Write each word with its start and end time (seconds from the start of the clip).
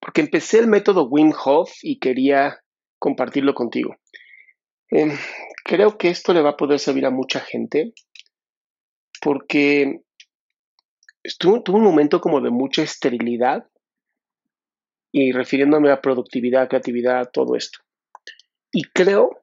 Porque 0.00 0.20
empecé 0.20 0.58
el 0.58 0.68
método 0.68 1.08
Wim 1.08 1.32
Hof 1.44 1.72
y 1.82 1.98
quería 1.98 2.60
compartirlo 2.98 3.54
contigo. 3.54 3.96
Eh, 4.90 5.12
creo 5.64 5.98
que 5.98 6.08
esto 6.08 6.32
le 6.32 6.42
va 6.42 6.50
a 6.50 6.56
poder 6.56 6.78
servir 6.78 7.04
a 7.06 7.10
mucha 7.10 7.40
gente 7.40 7.92
porque 9.20 10.00
estuvo, 11.22 11.62
tuve 11.62 11.78
un 11.78 11.84
momento 11.84 12.20
como 12.20 12.40
de 12.40 12.50
mucha 12.50 12.82
esterilidad 12.82 13.66
y 15.12 15.32
refiriéndome 15.32 15.90
a 15.90 16.00
productividad, 16.00 16.68
creatividad, 16.68 17.30
todo 17.32 17.56
esto. 17.56 17.80
Y 18.72 18.84
creo 18.84 19.42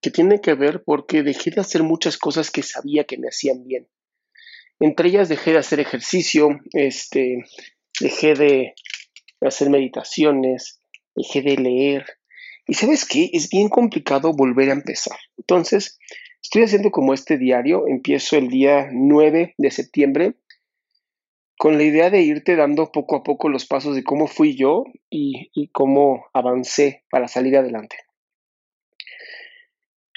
que 0.00 0.10
tiene 0.10 0.40
que 0.40 0.54
ver 0.54 0.82
porque 0.84 1.22
dejé 1.22 1.50
de 1.50 1.60
hacer 1.60 1.82
muchas 1.82 2.18
cosas 2.18 2.50
que 2.50 2.62
sabía 2.62 3.04
que 3.04 3.18
me 3.18 3.28
hacían 3.28 3.64
bien. 3.64 3.88
Entre 4.78 5.08
ellas 5.08 5.28
dejé 5.28 5.52
de 5.52 5.58
hacer 5.58 5.80
ejercicio, 5.80 6.48
este, 6.72 7.44
dejé 8.00 8.34
de 8.34 8.74
hacer 9.48 9.70
meditaciones, 9.70 10.80
dejé 11.14 11.42
de 11.42 11.56
leer. 11.56 12.06
Y 12.66 12.74
sabes 12.74 13.04
qué, 13.04 13.30
es 13.32 13.48
bien 13.48 13.68
complicado 13.68 14.32
volver 14.32 14.70
a 14.70 14.74
empezar. 14.74 15.18
Entonces, 15.36 15.98
estoy 16.42 16.62
haciendo 16.62 16.90
como 16.90 17.14
este 17.14 17.38
diario, 17.38 17.86
empiezo 17.86 18.36
el 18.36 18.48
día 18.48 18.88
9 18.92 19.54
de 19.56 19.70
septiembre 19.70 20.34
con 21.58 21.78
la 21.78 21.84
idea 21.84 22.10
de 22.10 22.20
irte 22.20 22.54
dando 22.54 22.92
poco 22.92 23.16
a 23.16 23.22
poco 23.22 23.48
los 23.48 23.66
pasos 23.66 23.94
de 23.94 24.04
cómo 24.04 24.26
fui 24.26 24.56
yo 24.56 24.84
y, 25.08 25.50
y 25.54 25.68
cómo 25.68 26.26
avancé 26.34 27.04
para 27.10 27.28
salir 27.28 27.56
adelante. 27.56 27.96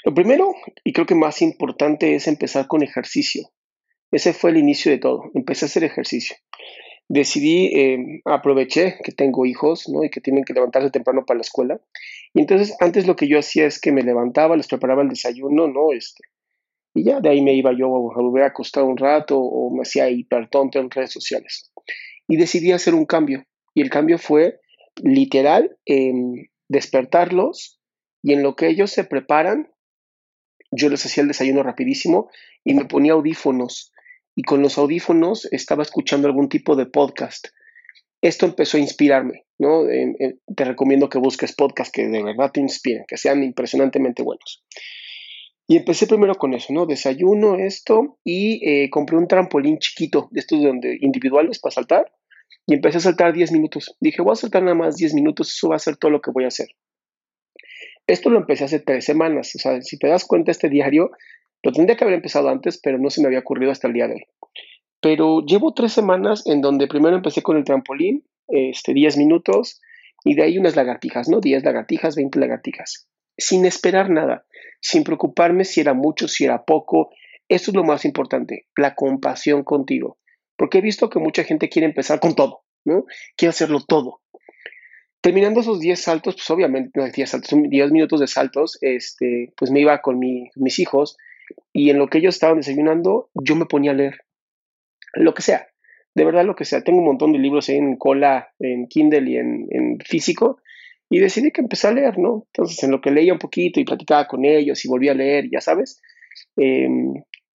Lo 0.04 0.14
primero, 0.14 0.54
y 0.84 0.92
creo 0.92 1.06
que 1.06 1.14
más 1.14 1.42
importante, 1.42 2.14
es 2.14 2.26
empezar 2.26 2.66
con 2.66 2.82
ejercicio. 2.82 3.50
Ese 4.10 4.32
fue 4.32 4.50
el 4.50 4.56
inicio 4.56 4.90
de 4.90 4.98
todo. 4.98 5.30
Empecé 5.34 5.64
a 5.64 5.68
hacer 5.68 5.84
ejercicio. 5.84 6.36
Decidí, 7.12 7.66
eh, 7.74 8.22
aproveché 8.24 8.98
que 9.02 9.10
tengo 9.10 9.44
hijos, 9.44 9.88
¿no? 9.88 10.04
Y 10.04 10.10
que 10.10 10.20
tienen 10.20 10.44
que 10.44 10.52
levantarse 10.52 10.90
temprano 10.90 11.24
para 11.26 11.38
la 11.38 11.42
escuela. 11.42 11.80
Y 12.32 12.40
entonces, 12.40 12.76
antes 12.78 13.08
lo 13.08 13.16
que 13.16 13.26
yo 13.26 13.36
hacía 13.36 13.66
es 13.66 13.80
que 13.80 13.90
me 13.90 14.04
levantaba, 14.04 14.56
les 14.56 14.68
preparaba 14.68 15.02
el 15.02 15.08
desayuno, 15.08 15.66
¿no? 15.66 15.92
Este, 15.92 16.22
y 16.94 17.02
ya 17.02 17.20
de 17.20 17.30
ahí 17.30 17.42
me 17.42 17.54
iba 17.54 17.72
yo 17.76 17.86
a 17.86 18.22
volver 18.22 18.44
a 18.44 18.46
acostar 18.46 18.84
un 18.84 18.96
rato 18.96 19.40
o 19.40 19.74
me 19.74 19.82
hacía 19.82 20.08
hipertonto 20.08 20.78
en 20.78 20.88
redes 20.88 21.10
sociales. 21.10 21.72
Y 22.28 22.36
decidí 22.36 22.70
hacer 22.70 22.94
un 22.94 23.06
cambio. 23.06 23.44
Y 23.74 23.82
el 23.82 23.90
cambio 23.90 24.16
fue 24.16 24.60
literal 25.02 25.76
en 25.86 26.48
despertarlos 26.68 27.80
y 28.22 28.34
en 28.34 28.44
lo 28.44 28.54
que 28.54 28.68
ellos 28.68 28.92
se 28.92 29.02
preparan, 29.02 29.72
yo 30.70 30.88
les 30.88 31.04
hacía 31.04 31.22
el 31.22 31.28
desayuno 31.28 31.64
rapidísimo 31.64 32.30
y 32.62 32.74
me 32.74 32.84
ponía 32.84 33.14
audífonos 33.14 33.92
y 34.40 34.42
con 34.42 34.62
los 34.62 34.78
audífonos 34.78 35.46
estaba 35.52 35.82
escuchando 35.82 36.26
algún 36.26 36.48
tipo 36.48 36.74
de 36.74 36.86
podcast. 36.86 37.48
Esto 38.22 38.46
empezó 38.46 38.78
a 38.78 38.80
inspirarme, 38.80 39.44
¿no? 39.58 39.82
te 39.84 40.64
recomiendo 40.64 41.10
que 41.10 41.18
busques 41.18 41.54
podcasts 41.54 41.92
que 41.92 42.08
de 42.08 42.22
verdad 42.22 42.50
te 42.50 42.60
inspiren, 42.60 43.04
que 43.06 43.18
sean 43.18 43.42
impresionantemente 43.42 44.22
buenos. 44.22 44.64
Y 45.68 45.76
empecé 45.76 46.06
primero 46.06 46.36
con 46.36 46.54
eso, 46.54 46.72
¿no? 46.72 46.86
Desayuno, 46.86 47.56
esto, 47.56 48.18
y 48.24 48.66
eh, 48.66 48.88
compré 48.88 49.18
un 49.18 49.28
trampolín 49.28 49.78
chiquito, 49.78 50.28
de 50.30 50.40
estos 50.40 50.62
donde, 50.62 50.96
individuales 51.02 51.58
para 51.58 51.74
saltar, 51.74 52.10
y 52.66 52.72
empecé 52.72 52.96
a 52.96 53.00
saltar 53.00 53.34
10 53.34 53.52
minutos. 53.52 53.94
Dije, 54.00 54.22
voy 54.22 54.32
a 54.32 54.36
saltar 54.36 54.62
nada 54.62 54.74
más 54.74 54.96
10 54.96 55.12
minutos, 55.12 55.52
eso 55.52 55.68
va 55.68 55.76
a 55.76 55.80
ser 55.80 55.98
todo 55.98 56.10
lo 56.10 56.22
que 56.22 56.30
voy 56.30 56.44
a 56.44 56.48
hacer. 56.48 56.68
Esto 58.06 58.30
lo 58.30 58.38
empecé 58.38 58.64
hace 58.64 58.80
tres 58.80 59.04
semanas, 59.04 59.54
o 59.54 59.58
sea, 59.58 59.82
si 59.82 59.98
te 59.98 60.08
das 60.08 60.24
cuenta, 60.24 60.50
este 60.50 60.70
diario 60.70 61.10
lo 61.62 61.72
tendría 61.72 61.96
que 61.96 62.04
haber 62.04 62.16
empezado 62.16 62.48
antes, 62.48 62.80
pero 62.82 62.98
no 62.98 63.10
se 63.10 63.20
me 63.20 63.26
había 63.26 63.40
ocurrido 63.40 63.70
hasta 63.72 63.88
el 63.88 63.94
día 63.94 64.08
de 64.08 64.14
hoy. 64.14 64.24
Pero 65.00 65.44
llevo 65.44 65.72
tres 65.72 65.92
semanas 65.92 66.46
en 66.46 66.60
donde 66.60 66.86
primero 66.86 67.16
empecé 67.16 67.42
con 67.42 67.56
el 67.56 67.64
trampolín, 67.64 68.24
este, 68.48 68.92
10 68.92 69.16
minutos, 69.16 69.80
y 70.24 70.34
de 70.34 70.42
ahí 70.42 70.58
unas 70.58 70.76
lagartijas, 70.76 71.28
¿no? 71.28 71.40
10 71.40 71.64
lagartijas, 71.64 72.16
20 72.16 72.38
lagartijas. 72.38 73.08
Sin 73.36 73.64
esperar 73.64 74.10
nada, 74.10 74.44
sin 74.80 75.04
preocuparme 75.04 75.64
si 75.64 75.80
era 75.80 75.94
mucho, 75.94 76.28
si 76.28 76.44
era 76.44 76.64
poco. 76.64 77.10
Esto 77.48 77.70
es 77.70 77.74
lo 77.74 77.84
más 77.84 78.04
importante, 78.04 78.66
la 78.76 78.94
compasión 78.94 79.64
contigo. 79.64 80.18
Porque 80.56 80.78
he 80.78 80.82
visto 80.82 81.08
que 81.08 81.18
mucha 81.18 81.44
gente 81.44 81.70
quiere 81.70 81.86
empezar 81.86 82.20
con 82.20 82.34
todo, 82.34 82.64
¿no? 82.84 83.06
Quiere 83.36 83.50
hacerlo 83.50 83.80
todo. 83.86 84.20
Terminando 85.22 85.60
esos 85.60 85.80
10 85.80 86.00
saltos, 86.00 86.34
pues 86.34 86.50
obviamente, 86.50 86.90
no 86.94 87.06
10 87.06 87.30
saltos, 87.30 87.50
10 87.50 87.90
minutos 87.90 88.20
de 88.20 88.26
saltos, 88.26 88.78
este, 88.82 89.52
pues 89.56 89.70
me 89.70 89.80
iba 89.80 90.00
con 90.02 90.18
mis 90.18 90.78
hijos 90.78 91.16
y 91.72 91.90
en 91.90 91.98
lo 91.98 92.08
que 92.08 92.18
ellos 92.18 92.34
estaban 92.34 92.58
desayunando, 92.58 93.30
yo 93.34 93.56
me 93.56 93.66
ponía 93.66 93.92
a 93.92 93.94
leer. 93.94 94.18
Lo 95.14 95.34
que 95.34 95.42
sea, 95.42 95.68
de 96.14 96.24
verdad 96.24 96.44
lo 96.44 96.54
que 96.54 96.64
sea. 96.64 96.82
Tengo 96.82 96.98
un 96.98 97.04
montón 97.04 97.32
de 97.32 97.38
libros 97.38 97.68
en 97.68 97.96
cola, 97.96 98.52
en 98.58 98.86
Kindle 98.86 99.30
y 99.30 99.36
en, 99.36 99.98
físico, 100.04 100.60
y 101.08 101.18
decidí 101.18 101.50
que 101.50 101.60
empecé 101.60 101.88
a 101.88 101.92
leer, 101.92 102.18
¿no? 102.18 102.46
Entonces, 102.52 102.82
en 102.84 102.90
lo 102.90 103.00
que 103.00 103.10
leía 103.10 103.32
un 103.32 103.38
poquito 103.38 103.80
y 103.80 103.84
platicaba 103.84 104.26
con 104.26 104.44
ellos 104.44 104.84
y 104.84 104.88
volvía 104.88 105.12
a 105.12 105.16
leer, 105.16 105.48
ya 105.50 105.60
sabes, 105.60 106.00
eh, 106.56 106.88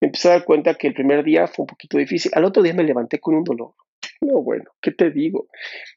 empecé 0.00 0.28
a 0.28 0.32
dar 0.32 0.44
cuenta 0.44 0.74
que 0.74 0.88
el 0.88 0.94
primer 0.94 1.24
día 1.24 1.46
fue 1.46 1.62
un 1.62 1.68
poquito 1.68 1.98
difícil. 1.98 2.30
Al 2.34 2.44
otro 2.44 2.62
día 2.62 2.74
me 2.74 2.84
levanté 2.84 3.18
con 3.18 3.34
un 3.34 3.44
dolor. 3.44 3.72
No, 4.20 4.42
bueno, 4.42 4.64
¿qué 4.80 4.92
te 4.92 5.10
digo? 5.10 5.48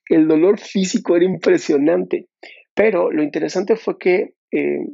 El 0.07 0.27
dolor 0.27 0.59
físico 0.59 1.15
era 1.15 1.25
impresionante, 1.25 2.27
pero 2.73 3.11
lo 3.11 3.23
interesante 3.23 3.75
fue 3.75 3.97
que 3.97 4.33
eh, 4.51 4.85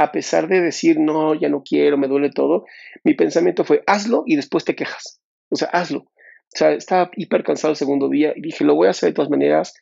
a 0.00 0.12
pesar 0.12 0.48
de 0.48 0.62
decir, 0.62 0.98
no, 0.98 1.34
ya 1.34 1.50
no 1.50 1.62
quiero, 1.62 1.98
me 1.98 2.08
duele 2.08 2.30
todo, 2.30 2.64
mi 3.04 3.12
pensamiento 3.12 3.64
fue, 3.64 3.82
hazlo 3.86 4.22
y 4.24 4.36
después 4.36 4.64
te 4.64 4.74
quejas. 4.74 5.20
O 5.50 5.56
sea, 5.56 5.68
hazlo. 5.68 5.98
O 5.98 6.56
sea, 6.56 6.72
estaba 6.72 7.10
hiper 7.16 7.44
cansado 7.44 7.72
el 7.72 7.76
segundo 7.76 8.08
día 8.08 8.32
y 8.34 8.40
dije, 8.40 8.64
lo 8.64 8.74
voy 8.74 8.86
a 8.86 8.92
hacer 8.92 9.10
de 9.10 9.14
todas 9.14 9.30
maneras. 9.30 9.74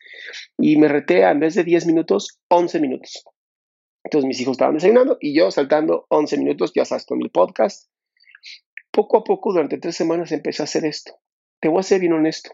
Y 0.59 0.77
me 0.77 0.89
reté 0.89 1.25
a, 1.25 1.31
en 1.31 1.39
vez 1.39 1.55
de 1.55 1.63
10 1.63 1.87
minutos, 1.87 2.41
11 2.49 2.81
minutos. 2.81 3.23
Entonces 4.03 4.27
mis 4.27 4.41
hijos 4.41 4.53
estaban 4.53 4.75
desayunando 4.75 5.19
y 5.21 5.39
yo 5.39 5.53
saltando 5.53 6.07
11 6.09 6.37
minutos, 6.39 6.73
ya 6.75 6.85
sabes, 6.85 7.07
con 7.07 7.19
mi 7.19 7.29
podcast. 7.29 7.89
Poco 8.91 9.19
a 9.19 9.25
poco, 9.25 9.53
durante 9.53 9.79
tres 9.79 9.95
semanas, 9.95 10.33
empecé 10.33 10.63
a 10.63 10.65
hacer 10.65 10.85
esto. 10.85 11.13
Te 11.61 11.69
voy 11.69 11.79
a 11.79 11.85
ser 11.85 12.01
bien 12.01 12.15
honesto. 12.15 12.51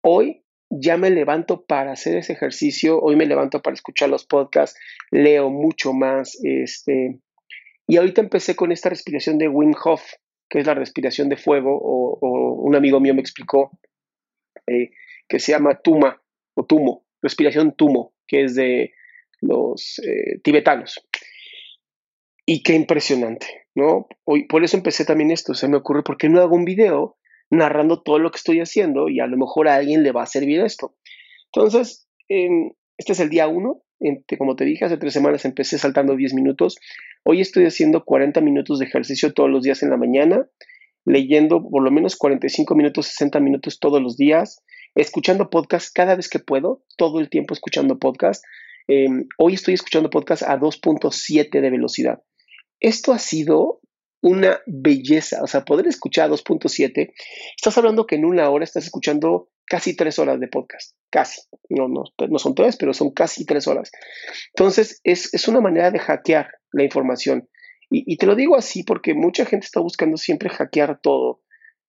Hoy 0.00 0.46
ya 0.70 0.96
me 0.96 1.10
levanto 1.10 1.64
para 1.64 1.92
hacer 1.92 2.16
ese 2.16 2.32
ejercicio, 2.32 3.00
hoy 3.00 3.16
me 3.16 3.26
levanto 3.26 3.60
para 3.60 3.74
escuchar 3.74 4.08
los 4.08 4.24
podcasts, 4.24 4.78
leo 5.10 5.50
mucho 5.50 5.92
más, 5.92 6.38
este, 6.44 7.18
y 7.88 7.96
ahorita 7.96 8.20
empecé 8.20 8.54
con 8.54 8.70
esta 8.70 8.88
respiración 8.88 9.36
de 9.36 9.48
Wim 9.48 9.74
Hof, 9.84 10.02
que 10.48 10.60
es 10.60 10.66
la 10.66 10.74
respiración 10.74 11.28
de 11.28 11.36
fuego, 11.36 11.76
o, 11.76 12.18
un 12.62 12.76
amigo 12.76 13.00
mío 13.00 13.14
me 13.14 13.20
explicó 13.20 13.78
eh, 14.66 14.90
que 15.28 15.40
se 15.40 15.52
llama 15.52 15.80
Tuma, 15.82 16.22
o 16.54 16.64
Tumo, 16.64 17.04
respiración 17.20 17.74
Tumo, 17.74 18.14
que 18.26 18.44
es 18.44 18.54
de 18.54 18.92
los 19.40 20.00
eh, 20.06 20.38
tibetanos. 20.42 21.04
Y 22.46 22.62
qué 22.62 22.74
impresionante. 22.74 23.60
¿no? 23.74 24.08
Hoy, 24.24 24.46
por 24.46 24.64
eso 24.64 24.76
empecé 24.76 25.04
también 25.04 25.30
esto, 25.30 25.54
se 25.54 25.68
me 25.68 25.76
ocurre, 25.76 26.02
¿por 26.02 26.16
qué 26.16 26.28
no 26.28 26.40
hago 26.40 26.54
un 26.54 26.64
video 26.64 27.16
narrando 27.50 28.00
todo 28.02 28.18
lo 28.18 28.30
que 28.30 28.38
estoy 28.38 28.60
haciendo 28.60 29.08
y 29.08 29.20
a 29.20 29.26
lo 29.26 29.36
mejor 29.36 29.68
a 29.68 29.74
alguien 29.74 30.02
le 30.02 30.12
va 30.12 30.22
a 30.22 30.26
servir 30.26 30.60
esto? 30.60 30.94
Entonces, 31.52 32.08
este 32.28 33.12
es 33.12 33.20
el 33.20 33.28
día 33.28 33.48
uno, 33.48 33.82
como 34.38 34.56
te 34.56 34.64
dije, 34.64 34.84
hace 34.84 34.96
tres 34.96 35.12
semanas 35.12 35.44
empecé 35.44 35.78
saltando 35.78 36.16
10 36.16 36.34
minutos, 36.34 36.78
hoy 37.24 37.40
estoy 37.40 37.66
haciendo 37.66 38.04
40 38.04 38.40
minutos 38.40 38.78
de 38.78 38.86
ejercicio 38.86 39.32
todos 39.32 39.50
los 39.50 39.62
días 39.62 39.82
en 39.82 39.90
la 39.90 39.96
mañana, 39.96 40.46
leyendo 41.04 41.62
por 41.68 41.82
lo 41.82 41.90
menos 41.90 42.16
45 42.16 42.74
minutos, 42.74 43.06
60 43.06 43.40
minutos 43.40 43.78
todos 43.78 44.02
los 44.02 44.16
días, 44.16 44.62
escuchando 44.94 45.50
podcast 45.50 45.94
cada 45.94 46.14
vez 46.14 46.28
que 46.28 46.38
puedo, 46.38 46.84
todo 46.96 47.20
el 47.20 47.28
tiempo 47.28 47.54
escuchando 47.54 47.98
podcast. 47.98 48.44
Em, 48.88 49.28
hoy 49.38 49.54
estoy 49.54 49.74
escuchando 49.74 50.10
podcast 50.10 50.42
a 50.42 50.58
2.7 50.58 51.60
de 51.60 51.70
velocidad. 51.70 52.22
Esto 52.80 53.12
ha 53.12 53.18
sido 53.18 53.80
una 54.22 54.60
belleza, 54.66 55.42
o 55.42 55.46
sea, 55.46 55.64
poder 55.64 55.86
escuchar 55.86 56.30
a 56.30 56.32
2.7, 56.32 57.12
estás 57.56 57.78
hablando 57.78 58.06
que 58.06 58.16
en 58.16 58.24
una 58.24 58.50
hora 58.50 58.64
estás 58.64 58.84
escuchando 58.84 59.48
casi 59.66 59.96
tres 59.96 60.18
horas 60.18 60.40
de 60.40 60.48
podcast, 60.48 60.96
casi, 61.10 61.42
no, 61.68 61.88
no, 61.88 62.04
no 62.28 62.38
son 62.38 62.54
tres, 62.54 62.76
pero 62.76 62.92
son 62.92 63.12
casi 63.12 63.46
tres 63.46 63.66
horas. 63.66 63.90
Entonces, 64.54 65.00
es, 65.04 65.32
es 65.32 65.48
una 65.48 65.60
manera 65.60 65.90
de 65.90 65.98
hackear 65.98 66.50
la 66.72 66.84
información. 66.84 67.48
Y, 67.92 68.16
te 68.18 68.26
lo 68.26 68.36
digo 68.36 68.56
así 68.56 68.84
porque 68.84 69.14
mucha 69.14 69.44
gente 69.44 69.66
está 69.66 69.80
buscando 69.80 70.16
siempre 70.16 70.48
hackear 70.48 71.00
todo, 71.00 71.40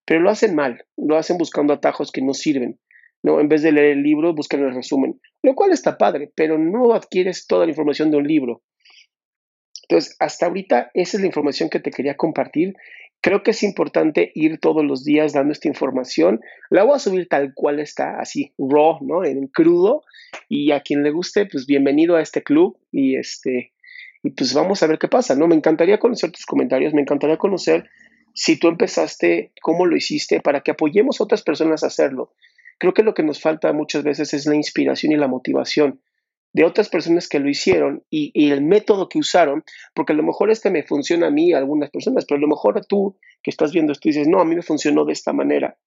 pero 0.03 0.19
lo 0.19 0.31
hacen 0.31 0.55
mal, 0.55 0.83
lo 0.97 1.15
hacen 1.15 1.37
buscando 1.37 1.73
atajos 1.73 2.11
que 2.11 2.23
no 2.23 2.33
sirven. 2.33 2.79
¿no? 3.21 3.39
En 3.39 3.47
vez 3.47 3.61
de 3.61 3.71
leer 3.71 3.97
el 3.97 4.01
libro, 4.01 4.33
buscan 4.33 4.61
el 4.61 4.73
resumen, 4.73 5.21
lo 5.43 5.53
cual 5.53 5.71
está 5.71 5.99
padre, 5.99 6.31
pero 6.35 6.57
no 6.57 6.93
adquieres 6.93 7.45
toda 7.45 7.65
la 7.65 7.71
información 7.71 8.09
de 8.09 8.17
un 8.17 8.27
libro. 8.27 8.63
Entonces, 9.91 10.15
hasta 10.19 10.45
ahorita 10.45 10.89
esa 10.93 11.17
es 11.17 11.21
la 11.21 11.27
información 11.27 11.69
que 11.69 11.81
te 11.81 11.91
quería 11.91 12.15
compartir. 12.15 12.75
Creo 13.19 13.43
que 13.43 13.51
es 13.51 13.61
importante 13.61 14.31
ir 14.35 14.57
todos 14.57 14.85
los 14.85 15.03
días 15.03 15.33
dando 15.33 15.51
esta 15.51 15.67
información. 15.67 16.39
La 16.69 16.85
voy 16.85 16.95
a 16.95 16.99
subir 16.99 17.27
tal 17.27 17.53
cual 17.53 17.81
está, 17.81 18.17
así, 18.17 18.53
raw, 18.57 18.99
¿no? 19.01 19.25
En 19.25 19.47
crudo. 19.47 20.05
Y 20.47 20.71
a 20.71 20.79
quien 20.79 21.03
le 21.03 21.11
guste, 21.11 21.45
pues 21.45 21.65
bienvenido 21.67 22.15
a 22.15 22.21
este 22.21 22.41
club. 22.41 22.77
Y 22.89 23.17
este, 23.17 23.73
y 24.23 24.29
pues 24.29 24.53
vamos 24.53 24.81
a 24.81 24.87
ver 24.87 24.97
qué 24.97 25.09
pasa, 25.09 25.35
¿no? 25.35 25.49
Me 25.49 25.55
encantaría 25.55 25.99
conocer 25.99 26.31
tus 26.31 26.45
comentarios, 26.45 26.93
me 26.93 27.01
encantaría 27.01 27.35
conocer 27.35 27.89
si 28.33 28.57
tú 28.57 28.69
empezaste, 28.69 29.51
cómo 29.61 29.85
lo 29.85 29.97
hiciste, 29.97 30.39
para 30.39 30.61
que 30.61 30.71
apoyemos 30.71 31.19
a 31.19 31.25
otras 31.25 31.41
personas 31.41 31.83
a 31.83 31.87
hacerlo. 31.87 32.31
Creo 32.77 32.93
que 32.93 33.03
lo 33.03 33.13
que 33.13 33.23
nos 33.23 33.41
falta 33.41 33.73
muchas 33.73 34.03
veces 34.03 34.33
es 34.33 34.45
la 34.45 34.55
inspiración 34.55 35.11
y 35.11 35.17
la 35.17 35.27
motivación 35.27 35.99
de 36.53 36.65
otras 36.65 36.89
personas 36.89 37.29
que 37.29 37.39
lo 37.39 37.49
hicieron 37.49 38.03
y, 38.09 38.51
el 38.51 38.61
método 38.61 39.07
que 39.07 39.19
usaron, 39.19 39.63
porque 39.93 40.13
a 40.13 40.15
lo 40.15 40.23
mejor 40.23 40.51
este 40.51 40.69
me 40.69 40.83
funciona 40.83 41.27
a 41.27 41.31
mí, 41.31 41.53
a 41.53 41.57
algunas 41.57 41.89
personas, 41.89 42.25
pero 42.25 42.37
a 42.37 42.41
lo 42.41 42.47
mejor 42.47 42.85
tú 42.85 43.17
que 43.41 43.51
estás 43.51 43.71
viendo 43.71 43.91
esto 43.91 44.09
dices, 44.09 44.27
no, 44.27 44.39
a 44.41 44.45
mí 44.45 44.55
me 44.55 44.61
funcionó 44.61 45.05
de 45.05 45.13
esta 45.13 45.33
manera. 45.33 45.77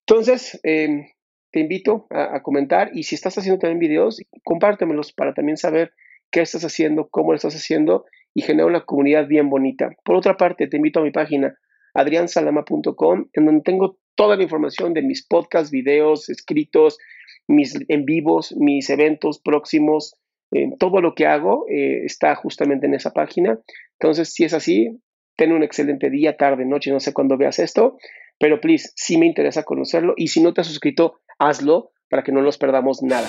Entonces, 0.00 0.60
em, 0.64 1.06
te 1.50 1.60
invito 1.60 2.06
a, 2.10 2.42
comentar 2.42 2.90
y 2.92 3.04
si 3.04 3.14
estás 3.14 3.38
haciendo 3.38 3.60
también 3.60 3.78
videos, 3.78 4.20
compártemelos 4.42 5.12
para 5.12 5.34
también 5.34 5.56
saber 5.56 5.92
qué 6.30 6.40
estás 6.40 6.64
haciendo, 6.64 7.08
cómo 7.08 7.30
lo 7.30 7.36
estás 7.36 7.54
haciendo 7.54 8.04
y 8.34 8.42
genera 8.42 8.66
una 8.66 8.84
comunidad 8.84 9.28
bien 9.28 9.48
bonita. 9.48 9.90
Por 10.04 10.16
otra 10.16 10.36
parte, 10.36 10.66
te 10.66 10.76
invito 10.76 10.98
a 10.98 11.04
mi 11.04 11.12
página 11.12 11.56
adriansalama.com, 11.94 13.28
en 13.32 13.46
donde 13.46 13.62
tengo 13.62 13.98
toda 14.14 14.36
la 14.36 14.42
información 14.42 14.94
de 14.94 15.02
mis 15.02 15.26
podcasts, 15.26 15.70
videos, 15.70 16.28
escritos, 16.28 16.98
mis 17.46 17.74
en 17.88 18.04
vivos, 18.04 18.54
mis 18.56 18.88
eventos 18.90 19.40
próximos, 19.40 20.16
eh, 20.52 20.70
todo 20.78 21.00
lo 21.00 21.14
que 21.14 21.26
hago 21.26 21.66
eh, 21.68 22.04
está 22.04 22.34
justamente 22.36 22.86
en 22.86 22.94
esa 22.94 23.12
página. 23.12 23.58
Entonces, 23.98 24.32
si 24.32 24.44
es 24.44 24.54
así, 24.54 25.00
ten 25.36 25.52
un 25.52 25.62
excelente 25.62 26.10
día, 26.10 26.36
tarde, 26.36 26.64
noche, 26.64 26.90
no 26.90 27.00
sé 27.00 27.12
cuándo 27.12 27.36
veas 27.36 27.58
esto, 27.58 27.96
pero 28.38 28.60
please, 28.60 28.90
sí 28.94 29.18
me 29.18 29.26
interesa 29.26 29.64
conocerlo 29.64 30.14
y 30.16 30.28
si 30.28 30.42
no 30.42 30.54
te 30.54 30.60
has 30.60 30.66
suscrito, 30.66 31.20
hazlo 31.38 31.90
para 32.08 32.22
que 32.22 32.32
no 32.32 32.42
nos 32.42 32.58
perdamos 32.58 33.02
nada. 33.02 33.28